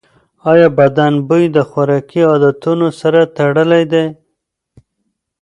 ایا 0.51 0.67
بدن 0.77 1.13
بوی 1.27 1.43
د 1.55 1.57
خوراکي 1.69 2.21
عادتونو 2.29 2.87
سره 2.99 3.21
تړلی 3.37 3.83
دی؟ 3.91 4.05